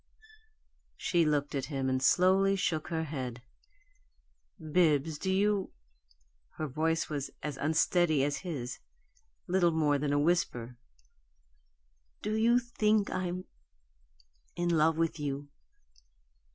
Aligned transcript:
She 0.97 1.25
looked 1.25 1.53
at 1.53 1.65
him, 1.65 1.87
and 1.87 2.01
slowly 2.01 2.55
shook 2.55 2.87
her 2.87 3.03
head. 3.03 3.43
"Bibbs, 4.59 5.19
do 5.19 5.31
you" 5.31 5.73
Her 6.57 6.65
voice 6.65 7.07
was 7.07 7.29
as 7.43 7.55
unsteady 7.57 8.23
as 8.23 8.37
his 8.37 8.79
little 9.45 9.69
more 9.69 9.99
than 9.99 10.11
a 10.11 10.17
whisper. 10.17 10.75
"Do 12.23 12.33
you 12.35 12.57
think 12.57 13.11
I'm 13.11 13.45
in 14.55 14.69
love 14.75 14.97
with 14.97 15.19
you?" 15.19 15.49